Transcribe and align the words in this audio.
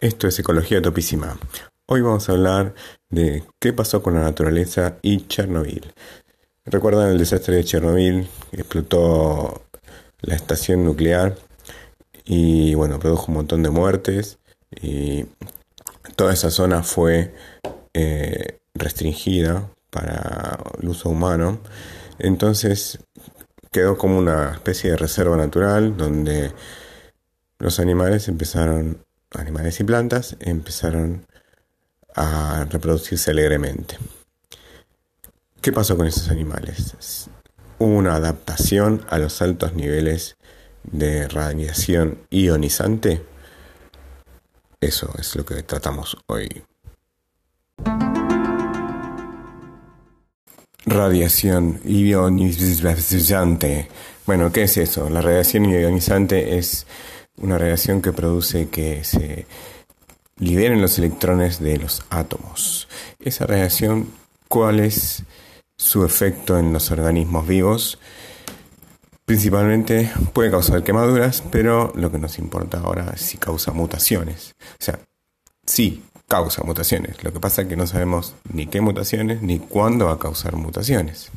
Esto 0.00 0.28
es 0.28 0.38
Ecología 0.38 0.80
Topísima. 0.80 1.36
Hoy 1.86 2.02
vamos 2.02 2.28
a 2.28 2.32
hablar 2.32 2.72
de 3.10 3.42
qué 3.58 3.72
pasó 3.72 4.00
con 4.00 4.14
la 4.14 4.20
naturaleza 4.20 4.96
y 5.02 5.26
Chernobyl. 5.26 5.92
¿Recuerdan 6.64 7.08
el 7.08 7.18
desastre 7.18 7.56
de 7.56 7.64
Chernobyl? 7.64 8.28
Explotó 8.52 9.64
la 10.20 10.36
estación 10.36 10.84
nuclear 10.84 11.36
y 12.24 12.74
bueno, 12.74 13.00
produjo 13.00 13.26
un 13.26 13.38
montón 13.38 13.64
de 13.64 13.70
muertes 13.70 14.38
y 14.70 15.26
toda 16.14 16.32
esa 16.32 16.52
zona 16.52 16.84
fue 16.84 17.34
eh, 17.92 18.60
restringida 18.74 19.68
para 19.90 20.60
el 20.80 20.90
uso 20.90 21.08
humano. 21.08 21.58
Entonces 22.20 23.00
quedó 23.72 23.98
como 23.98 24.16
una 24.16 24.52
especie 24.52 24.92
de 24.92 24.96
reserva 24.96 25.36
natural 25.36 25.96
donde 25.96 26.52
los 27.58 27.80
animales 27.80 28.28
empezaron 28.28 29.07
animales 29.32 29.80
y 29.80 29.84
plantas 29.84 30.36
empezaron 30.40 31.26
a 32.14 32.66
reproducirse 32.68 33.30
alegremente. 33.30 33.96
¿Qué 35.60 35.72
pasó 35.72 35.96
con 35.96 36.06
esos 36.06 36.30
animales? 36.30 37.28
Una 37.78 38.14
adaptación 38.14 39.04
a 39.08 39.18
los 39.18 39.42
altos 39.42 39.74
niveles 39.74 40.36
de 40.84 41.28
radiación 41.28 42.18
ionizante. 42.30 43.22
Eso 44.80 45.12
es 45.18 45.36
lo 45.36 45.44
que 45.44 45.62
tratamos 45.62 46.16
hoy. 46.26 46.62
Radiación 50.86 51.80
ionizante. 51.84 53.88
Bueno, 54.26 54.52
¿qué 54.52 54.62
es 54.62 54.76
eso? 54.76 55.10
La 55.10 55.20
radiación 55.20 55.66
ionizante 55.66 56.56
es 56.56 56.86
una 57.40 57.58
reacción 57.58 58.02
que 58.02 58.12
produce 58.12 58.68
que 58.68 59.04
se 59.04 59.46
liberen 60.38 60.80
los 60.80 60.98
electrones 60.98 61.60
de 61.60 61.78
los 61.78 62.04
átomos. 62.10 62.88
Esa 63.18 63.46
reacción, 63.46 64.10
¿cuál 64.48 64.80
es 64.80 65.24
su 65.76 66.04
efecto 66.04 66.58
en 66.58 66.72
los 66.72 66.90
organismos 66.90 67.46
vivos? 67.46 67.98
Principalmente 69.24 70.10
puede 70.32 70.50
causar 70.50 70.82
quemaduras, 70.82 71.42
pero 71.50 71.92
lo 71.94 72.10
que 72.10 72.18
nos 72.18 72.38
importa 72.38 72.78
ahora 72.78 73.12
es 73.14 73.20
si 73.22 73.36
causa 73.36 73.72
mutaciones. 73.72 74.54
O 74.80 74.84
sea, 74.84 74.98
sí, 75.66 76.02
causa 76.26 76.62
mutaciones. 76.62 77.22
Lo 77.24 77.32
que 77.32 77.40
pasa 77.40 77.62
es 77.62 77.68
que 77.68 77.76
no 77.76 77.86
sabemos 77.86 78.34
ni 78.52 78.66
qué 78.66 78.80
mutaciones 78.80 79.42
ni 79.42 79.58
cuándo 79.58 80.06
va 80.06 80.12
a 80.12 80.18
causar 80.18 80.56
mutaciones. 80.56 81.30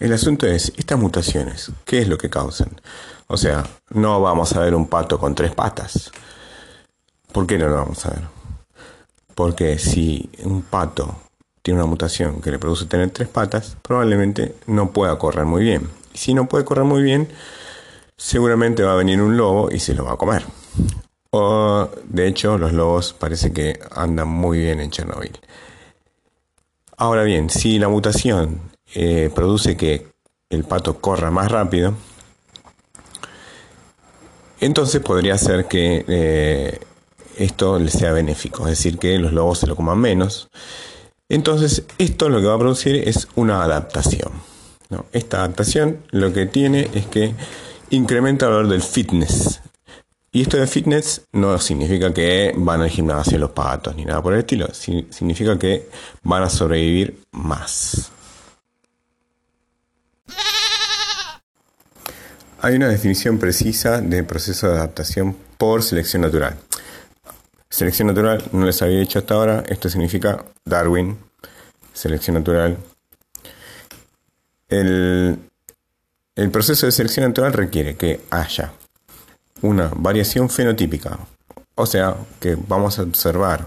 El 0.00 0.12
asunto 0.12 0.46
es, 0.46 0.72
estas 0.76 0.98
mutaciones, 0.98 1.70
¿qué 1.84 2.00
es 2.00 2.08
lo 2.08 2.18
que 2.18 2.28
causan? 2.28 2.80
O 3.28 3.36
sea, 3.36 3.64
no 3.90 4.20
vamos 4.20 4.52
a 4.54 4.60
ver 4.60 4.74
un 4.74 4.88
pato 4.88 5.20
con 5.20 5.36
tres 5.36 5.54
patas. 5.54 6.10
¿Por 7.30 7.46
qué 7.46 7.58
no 7.58 7.68
lo 7.68 7.76
vamos 7.76 8.04
a 8.04 8.10
ver? 8.10 8.22
Porque 9.36 9.78
si 9.78 10.30
un 10.42 10.62
pato 10.62 11.16
tiene 11.62 11.80
una 11.80 11.88
mutación 11.88 12.40
que 12.40 12.50
le 12.50 12.58
produce 12.58 12.86
tener 12.86 13.10
tres 13.10 13.28
patas, 13.28 13.76
probablemente 13.82 14.56
no 14.66 14.90
pueda 14.90 15.16
correr 15.16 15.44
muy 15.44 15.62
bien. 15.62 15.88
Y 16.12 16.18
si 16.18 16.34
no 16.34 16.48
puede 16.48 16.64
correr 16.64 16.84
muy 16.84 17.02
bien, 17.02 17.28
seguramente 18.16 18.82
va 18.82 18.92
a 18.92 18.96
venir 18.96 19.22
un 19.22 19.36
lobo 19.36 19.70
y 19.70 19.78
se 19.78 19.94
lo 19.94 20.04
va 20.04 20.14
a 20.14 20.16
comer. 20.16 20.44
O, 21.30 21.88
de 22.04 22.26
hecho, 22.26 22.58
los 22.58 22.72
lobos 22.72 23.12
parece 23.12 23.52
que 23.52 23.80
andan 23.92 24.28
muy 24.28 24.58
bien 24.58 24.80
en 24.80 24.90
Chernobyl. 24.90 25.38
Ahora 26.96 27.22
bien, 27.22 27.48
si 27.48 27.78
la 27.78 27.88
mutación 27.88 28.73
eh, 28.94 29.30
produce 29.34 29.76
que 29.76 30.06
el 30.50 30.64
pato 30.64 31.00
corra 31.00 31.30
más 31.30 31.50
rápido, 31.50 31.94
entonces 34.60 35.02
podría 35.02 35.36
ser 35.36 35.66
que 35.66 36.04
eh, 36.08 36.80
esto 37.36 37.78
le 37.78 37.90
sea 37.90 38.12
benéfico, 38.12 38.62
es 38.64 38.70
decir, 38.70 38.98
que 38.98 39.18
los 39.18 39.32
lobos 39.32 39.58
se 39.58 39.66
lo 39.66 39.76
coman 39.76 39.98
menos. 39.98 40.48
Entonces, 41.28 41.84
esto 41.98 42.28
lo 42.28 42.40
que 42.40 42.46
va 42.46 42.54
a 42.54 42.58
producir 42.58 42.96
es 42.96 43.28
una 43.34 43.62
adaptación. 43.62 44.32
Esta 45.12 45.38
adaptación 45.38 45.98
lo 46.10 46.32
que 46.32 46.46
tiene 46.46 46.88
es 46.94 47.06
que 47.06 47.34
incrementa 47.90 48.46
el 48.46 48.52
valor 48.52 48.68
del 48.68 48.82
fitness. 48.82 49.60
Y 50.32 50.42
esto 50.42 50.56
de 50.56 50.66
fitness 50.66 51.22
no 51.32 51.58
significa 51.58 52.12
que 52.12 52.52
van 52.56 52.80
al 52.80 52.90
gimnasio 52.90 53.38
los 53.38 53.50
patos 53.50 53.94
ni 53.94 54.04
nada 54.04 54.22
por 54.22 54.32
el 54.32 54.40
estilo, 54.40 54.68
significa 54.72 55.58
que 55.58 55.88
van 56.22 56.42
a 56.42 56.50
sobrevivir 56.50 57.20
más. 57.32 58.10
Hay 62.64 62.76
una 62.76 62.88
definición 62.88 63.38
precisa 63.38 64.00
de 64.00 64.24
proceso 64.24 64.68
de 64.68 64.78
adaptación 64.78 65.36
por 65.58 65.82
selección 65.82 66.22
natural. 66.22 66.56
Selección 67.68 68.08
natural 68.08 68.42
no 68.52 68.64
les 68.64 68.80
había 68.80 69.00
dicho 69.00 69.18
hasta 69.18 69.34
ahora, 69.34 69.64
esto 69.68 69.90
significa 69.90 70.42
Darwin, 70.64 71.18
selección 71.92 72.36
natural. 72.36 72.78
El, 74.66 75.38
el 76.34 76.50
proceso 76.50 76.86
de 76.86 76.92
selección 76.92 77.28
natural 77.28 77.52
requiere 77.52 77.96
que 77.96 78.22
haya 78.30 78.72
una 79.60 79.90
variación 79.94 80.48
fenotípica, 80.48 81.18
o 81.74 81.84
sea, 81.84 82.16
que 82.40 82.56
vamos 82.56 82.98
a 82.98 83.02
observar 83.02 83.66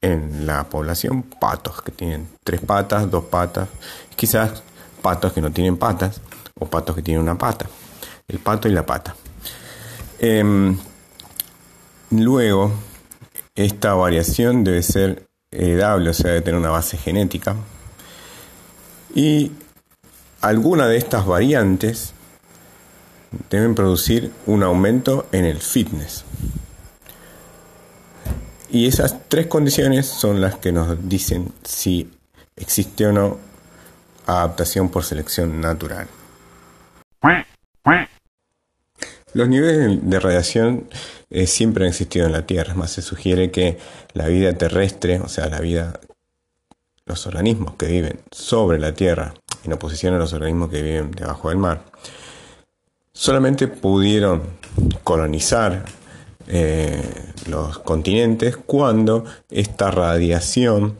en 0.00 0.46
la 0.46 0.64
población 0.70 1.24
patos 1.24 1.82
que 1.82 1.92
tienen 1.92 2.26
tres 2.42 2.62
patas, 2.62 3.10
dos 3.10 3.24
patas, 3.24 3.68
quizás 4.16 4.62
patos 5.02 5.34
que 5.34 5.42
no 5.42 5.52
tienen 5.52 5.76
patas 5.76 6.22
o 6.58 6.64
patos 6.64 6.96
que 6.96 7.02
tienen 7.02 7.22
una 7.22 7.36
pata 7.36 7.66
el 8.28 8.38
pato 8.38 8.68
y 8.68 8.72
la 8.72 8.86
pata. 8.86 9.14
Em, 10.18 10.76
luego, 12.10 12.72
esta 13.54 13.94
variación 13.94 14.64
debe 14.64 14.82
ser 14.82 15.26
heredable, 15.50 16.10
o 16.10 16.14
sea, 16.14 16.30
debe 16.30 16.42
tener 16.42 16.60
una 16.60 16.70
base 16.70 16.96
genética. 16.96 17.56
Y 19.14 19.52
alguna 20.40 20.86
de 20.86 20.96
estas 20.96 21.26
variantes 21.26 22.12
deben 23.50 23.74
producir 23.74 24.32
un 24.46 24.62
aumento 24.62 25.26
en 25.32 25.44
el 25.44 25.58
fitness. 25.60 26.24
Y 28.70 28.88
esas 28.88 29.28
tres 29.28 29.46
condiciones 29.46 30.06
son 30.06 30.40
las 30.40 30.56
que 30.56 30.72
nos 30.72 31.08
dicen 31.08 31.52
si 31.62 32.10
existe 32.56 33.06
o 33.06 33.12
no 33.12 33.38
adaptación 34.26 34.88
por 34.88 35.04
selección 35.04 35.60
natural. 35.60 36.08
Los 39.34 39.48
niveles 39.48 39.98
de 40.08 40.20
radiación 40.20 40.88
eh, 41.28 41.48
siempre 41.48 41.84
han 41.84 41.90
existido 41.90 42.26
en 42.26 42.32
la 42.32 42.46
Tierra, 42.46 42.74
más, 42.74 42.92
se 42.92 43.02
sugiere 43.02 43.50
que 43.50 43.78
la 44.12 44.28
vida 44.28 44.52
terrestre, 44.52 45.18
o 45.18 45.28
sea, 45.28 45.48
la 45.48 45.60
vida, 45.60 45.98
los 47.04 47.26
organismos 47.26 47.74
que 47.74 47.86
viven 47.86 48.20
sobre 48.30 48.78
la 48.78 48.94
Tierra, 48.94 49.34
en 49.64 49.72
oposición 49.72 50.14
a 50.14 50.18
los 50.18 50.32
organismos 50.32 50.70
que 50.70 50.82
viven 50.82 51.10
debajo 51.10 51.48
del 51.48 51.58
mar, 51.58 51.82
solamente 53.12 53.66
pudieron 53.66 54.42
colonizar 55.02 55.84
eh, 56.46 57.02
los 57.48 57.80
continentes 57.80 58.56
cuando 58.56 59.24
esta 59.50 59.90
radiación 59.90 60.96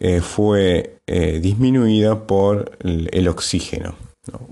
eh, 0.00 0.22
fue 0.22 0.94
disminuida 1.06 2.26
por 2.26 2.76
el 2.80 3.28
oxígeno. 3.28 3.94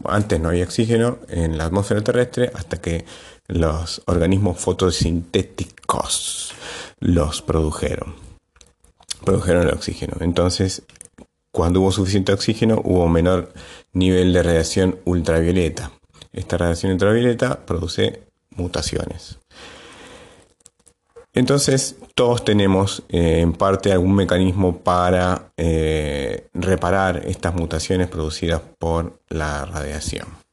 Antes 0.05 0.41
no 0.41 0.49
había 0.49 0.65
oxígeno 0.65 1.19
en 1.29 1.59
la 1.59 1.65
atmósfera 1.65 2.03
terrestre 2.03 2.51
hasta 2.55 2.81
que 2.81 3.05
los 3.47 4.03
organismos 4.07 4.59
fotosintéticos 4.59 6.55
los 7.01 7.43
produjeron. 7.43 8.15
Produjeron 9.25 9.67
el 9.69 9.75
oxígeno. 9.75 10.17
Entonces, 10.21 10.83
cuando 11.51 11.81
hubo 11.81 11.93
suficiente 11.93 12.33
oxígeno, 12.33 12.81
hubo 12.85 13.09
menor 13.09 13.53
nivel 13.93 14.33
de 14.33 14.43
radiación 14.43 14.99
ultravioleta. 15.05 15.93
Esta 16.33 16.57
radiación 16.57 16.93
ultravioleta 16.93 17.65
produce 17.65 18.23
mutaciones. 18.51 19.39
Entonces, 21.35 21.97
todos 22.15 22.45
tenemos 22.45 23.03
eh, 23.09 23.41
en 23.41 23.53
parte 23.53 23.93
algún 23.93 24.15
mecanismo 24.15 24.79
para 24.79 25.51
eh, 25.57 26.47
reparar 26.55 27.23
estas 27.27 27.55
mutaciones 27.55 28.07
producidas 28.09 28.63
por 28.79 29.19
la 29.29 29.65
radiación. 29.65 30.44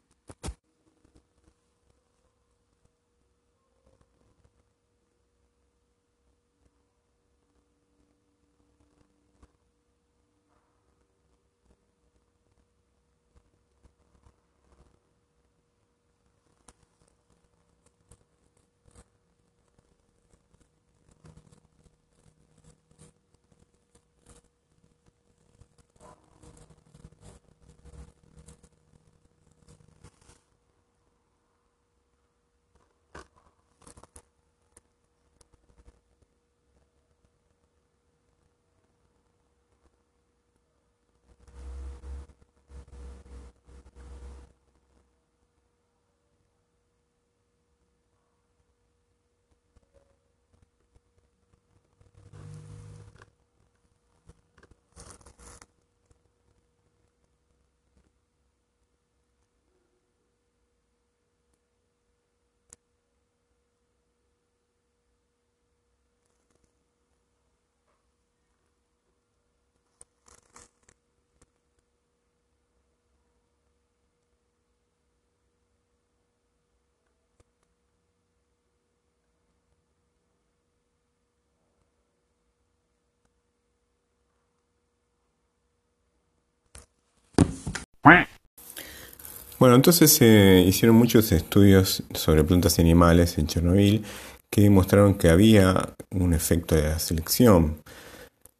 Bueno, 89.59 89.75
entonces 89.75 90.11
se 90.11 90.63
hicieron 90.65 90.95
muchos 90.95 91.31
estudios 91.31 92.03
sobre 92.13 92.43
plantas 92.43 92.79
y 92.79 92.81
animales 92.81 93.37
en 93.37 93.47
Chernobyl 93.47 94.03
que 94.49 94.61
demostraron 94.61 95.15
que 95.15 95.29
había 95.29 95.93
un 96.09 96.33
efecto 96.33 96.75
de 96.75 96.83
la 96.83 96.99
selección. 96.99 97.81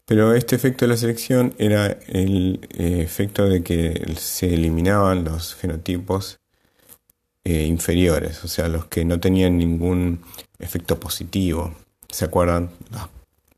Pero 0.06 0.34
este 0.34 0.56
efecto 0.56 0.86
de 0.86 0.90
la 0.90 0.98
selección 0.98 1.56
era 1.58 1.88
el 2.08 2.68
eh, 2.78 3.02
efecto 3.02 3.48
de 3.48 3.64
que 3.64 4.14
se 4.18 4.54
eliminaban 4.54 5.24
los 5.24 5.56
fenotipos 5.56 6.40
eh, 7.44 7.64
inferiores, 7.64 8.44
o 8.44 8.48
sea, 8.48 8.68
los 8.68 8.86
que 8.86 9.04
no 9.06 9.20
tenían 9.20 9.58
ningún 9.58 10.22
efecto 10.60 11.00
positivo. 11.00 11.74
¿Se 12.10 12.26
acuerdan? 12.26 12.70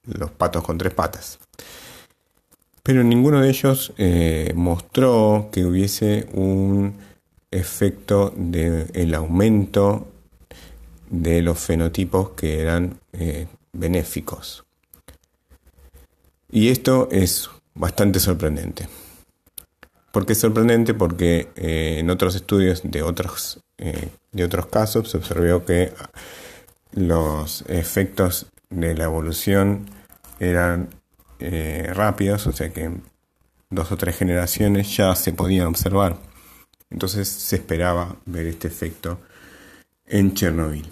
Los, 0.05 0.31
patos 0.31 0.63
con 0.63 0.77
tres 0.77 0.93
patas. 0.93 1.39
Pero 2.85 3.01
ninguno 3.01 3.39
de 3.39 3.49
ellos 3.49 3.93
eh, 3.97 4.51
mostró 4.55 5.47
que 5.53 5.63
hubiese 5.63 6.27
un 6.33 6.95
efecto 7.49 8.33
del 8.35 9.13
aumento 9.13 10.09
de 11.09 11.41
los 11.41 11.59
fenotipos 11.59 12.31
que 12.31 12.59
eran 12.59 12.99
eh, 13.13 13.47
benéficos. 13.71 14.65
Y 16.51 16.69
esto 16.69 17.07
es 17.09 17.49
bastante 17.73 18.19
sorprendente. 18.19 18.89
¿Por 20.11 20.25
qué 20.25 20.33
es 20.33 20.39
sorprendente? 20.39 20.93
Porque 20.93 21.47
eh, 21.55 21.99
en 21.99 22.09
otros 22.09 22.35
estudios 22.35 22.81
de 22.83 23.01
otros, 23.01 23.61
de 24.31 24.43
otros 24.43 24.67
casos 24.67 25.09
se 25.09 25.17
observó 25.17 25.65
que 25.65 25.93
los 26.91 27.63
efectos 27.69 28.47
de 28.69 28.93
la 28.93 29.05
evolución 29.05 29.89
eran 30.39 30.89
rápidos, 31.93 32.47
o 32.47 32.51
sea 32.51 32.69
que 32.69 32.89
dos 33.69 33.91
o 33.91 33.97
tres 33.97 34.17
generaciones 34.17 34.95
ya 34.95 35.15
se 35.15 35.33
podían 35.33 35.67
observar. 35.67 36.17
Entonces 36.89 37.27
se 37.27 37.55
esperaba 37.55 38.15
ver 38.25 38.47
este 38.47 38.67
efecto 38.67 39.19
en 40.07 40.33
Chernobyl. 40.33 40.89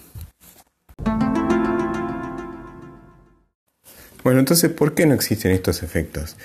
Bueno, 4.24 4.40
entonces, 4.40 4.70
¿por 4.72 4.94
qué 4.94 5.06
no 5.06 5.16
existen 5.16 5.52
estos 5.52 5.82
efectos? 5.82 6.36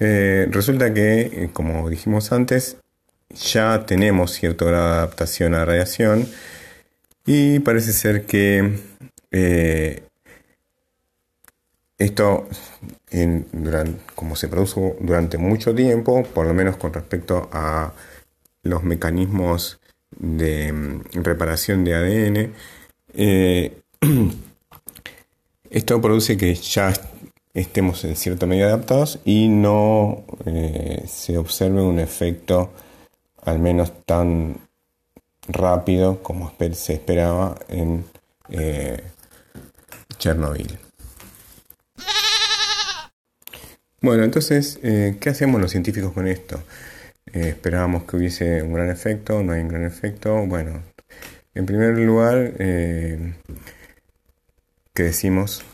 Eh, 0.00 0.48
resulta 0.50 0.92
que, 0.92 1.20
eh, 1.20 1.50
como 1.52 1.88
dijimos 1.88 2.32
antes, 2.32 2.76
ya 3.30 3.86
tenemos 3.86 4.32
cierto 4.32 4.66
grado 4.66 4.86
de 4.86 4.94
adaptación 4.94 5.54
a 5.54 5.64
radiación 5.64 6.28
y 7.24 7.60
parece 7.60 7.92
ser 7.92 8.26
que 8.26 8.78
eh, 9.30 10.02
esto, 11.98 12.48
como 14.14 14.36
se 14.36 14.48
produjo 14.48 14.96
durante 15.00 15.38
mucho 15.38 15.74
tiempo, 15.74 16.22
por 16.22 16.46
lo 16.46 16.54
menos 16.54 16.76
con 16.76 16.92
respecto 16.92 17.48
a 17.52 17.92
los 18.62 18.82
mecanismos 18.82 19.80
de 20.10 20.72
mm, 20.72 21.02
reparación 21.22 21.84
de 21.84 21.94
ADN, 21.94 22.52
eh, 23.14 23.80
esto 25.70 26.00
produce 26.00 26.36
que 26.36 26.54
ya 26.54 26.92
estemos 27.52 28.04
en 28.04 28.16
cierta 28.16 28.46
medida 28.46 28.66
adaptados 28.66 29.20
y 29.24 29.48
no 29.48 30.24
eh, 30.44 31.04
se 31.06 31.38
observe 31.38 31.82
un 31.82 32.00
efecto 32.00 32.72
al 33.42 33.58
menos 33.60 33.92
tan 34.04 34.56
rápido 35.46 36.22
como 36.22 36.52
se 36.72 36.94
esperaba 36.94 37.54
en 37.68 38.04
eh, 38.50 39.02
Chernobyl. 40.18 40.83
Bueno, 44.04 44.22
entonces, 44.22 44.78
¿qué 44.82 45.30
hacemos 45.30 45.58
los 45.62 45.70
científicos 45.70 46.12
con 46.12 46.26
esto? 46.28 46.62
Eh, 47.32 47.48
esperábamos 47.48 48.04
que 48.04 48.16
hubiese 48.16 48.62
un 48.62 48.74
gran 48.74 48.90
efecto, 48.90 49.42
no 49.42 49.54
hay 49.54 49.62
un 49.62 49.68
gran 49.68 49.84
efecto. 49.86 50.44
Bueno, 50.46 50.82
en 51.54 51.64
primer 51.64 51.98
lugar, 51.98 52.52
eh, 52.58 53.34
que 54.92 55.04
decimos, 55.04 55.64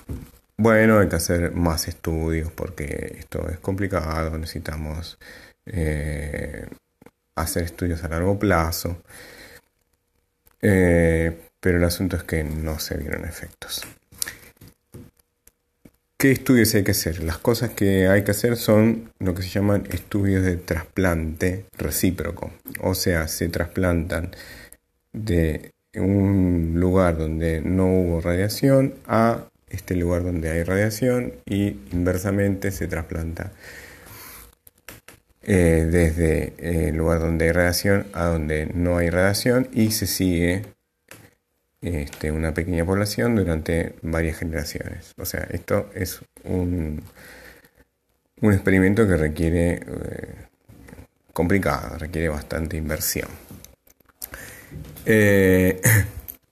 bueno, 0.56 1.00
hay 1.00 1.08
que 1.08 1.16
hacer 1.16 1.52
más 1.52 1.88
estudios 1.88 2.52
porque 2.52 3.16
esto 3.18 3.48
es 3.48 3.58
complicado, 3.58 4.38
necesitamos 4.38 5.18
eh, 5.66 6.68
hacer 7.34 7.64
estudios 7.64 8.04
a 8.04 8.08
largo 8.10 8.38
plazo. 8.38 9.02
pero 10.60 11.78
el 11.78 11.84
asunto 11.84 12.16
es 12.16 12.22
que 12.24 12.44
no 12.44 12.78
se 12.78 12.96
vieron 12.96 13.24
efectos. 13.24 13.82
¿Qué 16.20 16.32
estudios 16.32 16.74
hay 16.74 16.84
que 16.84 16.90
hacer? 16.90 17.22
Las 17.22 17.38
cosas 17.38 17.70
que 17.70 18.06
hay 18.06 18.24
que 18.24 18.32
hacer 18.32 18.58
son 18.58 19.10
lo 19.20 19.34
que 19.34 19.40
se 19.40 19.48
llaman 19.48 19.86
estudios 19.90 20.44
de 20.44 20.58
trasplante 20.58 21.64
recíproco. 21.78 22.52
O 22.82 22.94
sea, 22.94 23.26
se 23.26 23.48
trasplantan 23.48 24.30
de 25.14 25.72
un 25.94 26.74
lugar 26.76 27.16
donde 27.16 27.62
no 27.62 27.86
hubo 27.86 28.20
radiación 28.20 28.96
a 29.06 29.46
este 29.70 29.96
lugar 29.96 30.22
donde 30.22 30.50
hay 30.50 30.62
radiación 30.62 31.32
y 31.46 31.78
inversamente 31.90 32.70
se 32.70 32.86
trasplanta 32.86 33.52
eh, 35.42 35.88
desde 35.90 36.52
el 36.88 36.96
lugar 36.96 37.20
donde 37.20 37.46
hay 37.46 37.52
radiación 37.52 38.06
a 38.12 38.26
donde 38.26 38.66
no 38.66 38.98
hay 38.98 39.08
radiación 39.08 39.68
y 39.72 39.92
se 39.92 40.06
sigue 40.06 40.66
este, 41.82 42.30
una 42.30 42.52
pequeña 42.52 42.84
población 42.84 43.36
durante 43.36 43.94
varias 44.02 44.38
generaciones. 44.38 45.14
O 45.16 45.24
sea, 45.24 45.46
esto 45.50 45.90
es 45.94 46.20
un, 46.44 47.02
un 48.40 48.52
experimento 48.52 49.06
que 49.06 49.16
requiere 49.16 49.74
eh, 49.74 50.34
complicado, 51.32 51.98
requiere 51.98 52.28
bastante 52.28 52.76
inversión. 52.76 53.28
Eh, 55.06 55.80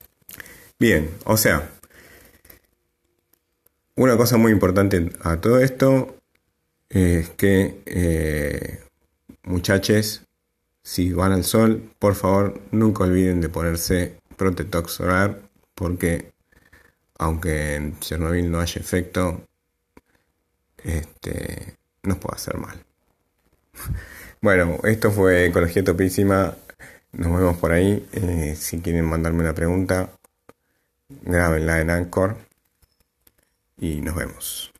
bien, 0.79 1.09
o 1.25 1.37
sea, 1.37 1.69
una 3.95 4.17
cosa 4.17 4.37
muy 4.37 4.51
importante 4.51 5.09
a 5.21 5.37
todo 5.37 5.59
esto 5.59 6.15
es 6.89 7.29
que 7.29 7.81
eh, 7.85 8.79
muchachos, 9.43 10.23
si 10.83 11.13
van 11.13 11.33
al 11.33 11.43
sol, 11.43 11.91
por 11.99 12.15
favor 12.15 12.61
nunca 12.71 13.03
olviden 13.03 13.41
de 13.41 13.49
ponerse 13.49 14.15
protector 14.39 14.89
solar 14.89 15.41
porque 15.75 16.31
aunque 17.19 17.75
en 17.75 17.99
Chernobyl 17.99 18.49
no 18.49 18.61
haya 18.61 18.79
efecto, 18.81 19.43
este, 20.83 21.77
nos 22.03 22.17
puede 22.17 22.35
hacer 22.35 22.57
mal. 22.57 22.83
Bueno, 24.41 24.77
esto 24.85 25.11
fue 25.11 25.47
Ecología 25.47 25.83
Topísima. 25.83 26.55
Nos 27.11 27.37
vemos 27.37 27.57
por 27.57 27.73
ahí. 27.73 28.07
Eh, 28.13 28.55
si 28.57 28.79
quieren 28.79 29.03
mandarme 29.03 29.41
una 29.41 29.53
pregunta, 29.53 30.11
grábenla 31.23 31.81
en 31.81 31.89
Anchor. 31.89 32.37
Y 33.77 33.99
nos 33.99 34.15
vemos. 34.15 34.71